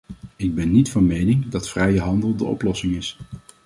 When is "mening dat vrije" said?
1.05-1.99